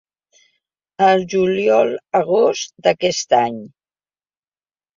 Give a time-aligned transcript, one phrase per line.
[1.07, 3.63] Al juliol-agost d'aquest any.